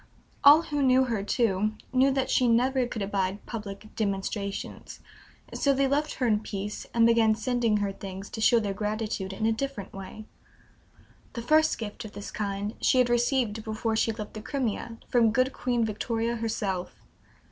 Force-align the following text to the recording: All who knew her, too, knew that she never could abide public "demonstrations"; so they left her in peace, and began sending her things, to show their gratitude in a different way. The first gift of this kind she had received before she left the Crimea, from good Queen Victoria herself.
All 0.43 0.63
who 0.63 0.81
knew 0.81 1.03
her, 1.03 1.21
too, 1.21 1.73
knew 1.93 2.09
that 2.09 2.31
she 2.31 2.47
never 2.47 2.87
could 2.87 3.03
abide 3.03 3.45
public 3.45 3.87
"demonstrations"; 3.95 4.99
so 5.53 5.75
they 5.75 5.85
left 5.87 6.13
her 6.15 6.25
in 6.25 6.39
peace, 6.39 6.87
and 6.91 7.05
began 7.05 7.35
sending 7.35 7.77
her 7.77 7.91
things, 7.93 8.27
to 8.31 8.41
show 8.41 8.59
their 8.59 8.73
gratitude 8.73 9.31
in 9.31 9.45
a 9.45 9.51
different 9.51 9.93
way. 9.93 10.25
The 11.33 11.43
first 11.43 11.77
gift 11.77 12.03
of 12.03 12.13
this 12.13 12.31
kind 12.31 12.73
she 12.81 12.97
had 12.97 13.11
received 13.11 13.63
before 13.63 13.95
she 13.95 14.11
left 14.11 14.33
the 14.33 14.41
Crimea, 14.41 14.97
from 15.07 15.31
good 15.31 15.53
Queen 15.53 15.85
Victoria 15.85 16.37
herself. 16.37 16.95